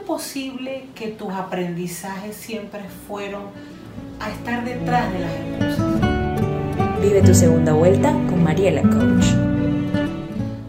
[0.00, 3.44] posible que tus aprendizajes siempre fueron
[4.18, 7.00] a estar detrás de las excusas.
[7.00, 9.24] Vive tu segunda vuelta con Mariela Coach.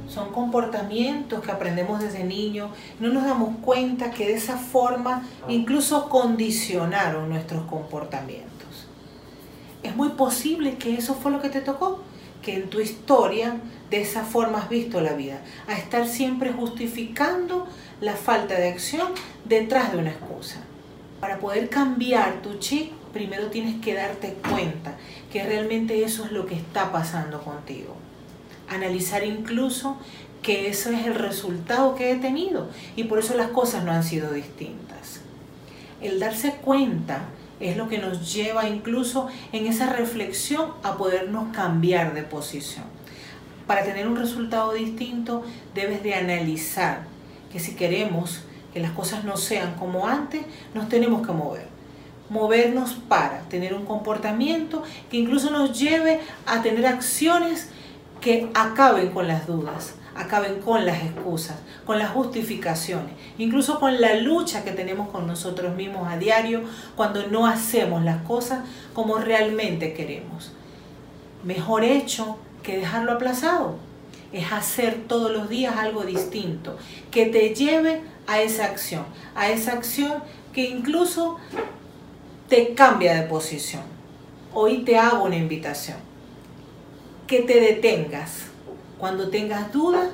[0.08, 6.10] Son comportamientos que aprendemos desde niños, no nos damos cuenta que de esa forma incluso
[6.10, 8.52] condicionaron nuestros comportamientos.
[9.84, 12.04] Es muy posible que eso fue lo que te tocó,
[12.42, 13.58] que en tu historia
[13.90, 17.68] de esa forma has visto la vida, a estar siempre justificando
[18.00, 19.10] la falta de acción
[19.46, 20.62] detrás de una excusa.
[21.20, 24.96] Para poder cambiar tu chip, primero tienes que darte cuenta
[25.32, 27.96] que realmente eso es lo que está pasando contigo.
[28.70, 29.98] Analizar incluso
[30.42, 34.04] que eso es el resultado que he tenido y por eso las cosas no han
[34.04, 35.22] sido distintas.
[36.02, 37.26] El darse cuenta
[37.62, 42.86] es lo que nos lleva incluso en esa reflexión a podernos cambiar de posición.
[43.68, 45.44] Para tener un resultado distinto
[45.74, 47.04] debes de analizar
[47.52, 48.42] que si queremos
[48.74, 50.42] que las cosas no sean como antes,
[50.74, 51.68] nos tenemos que mover.
[52.30, 57.70] Movernos para tener un comportamiento que incluso nos lleve a tener acciones
[58.22, 64.16] que acaben con las dudas, acaben con las excusas, con las justificaciones, incluso con la
[64.16, 66.64] lucha que tenemos con nosotros mismos a diario
[66.96, 68.60] cuando no hacemos las cosas
[68.94, 70.52] como realmente queremos.
[71.44, 73.76] Mejor hecho que dejarlo aplazado
[74.32, 76.78] es hacer todos los días algo distinto,
[77.10, 80.24] que te lleve a esa acción, a esa acción
[80.54, 81.38] que incluso
[82.48, 83.84] te cambia de posición.
[84.54, 85.98] Hoy te hago una invitación,
[87.28, 88.51] que te detengas
[89.02, 90.10] cuando tengas dudas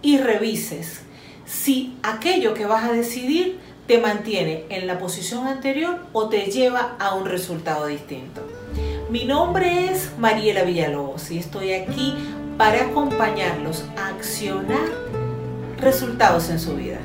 [0.00, 1.02] y revises
[1.44, 6.96] si aquello que vas a decidir te mantiene en la posición anterior o te lleva
[6.98, 8.40] a un resultado distinto.
[9.10, 12.14] Mi nombre es Mariela Villalobos y estoy aquí
[12.56, 14.88] para acompañarlos a accionar
[15.78, 16.98] resultados en su vida.